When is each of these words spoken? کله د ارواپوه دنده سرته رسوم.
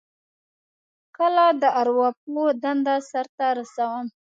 کله 1.17 1.45
د 1.61 1.63
ارواپوه 1.81 2.45
دنده 2.63 2.95
سرته 3.11 3.45
رسوم. 3.57 4.05